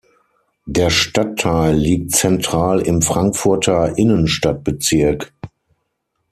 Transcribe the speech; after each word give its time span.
Der 0.65 0.89
Stadtteil 0.89 1.75
liegt 1.75 2.15
zentral 2.15 2.79
im 2.81 3.03
Frankfurter 3.03 3.99
Innenstadtbezirk. 3.99 5.31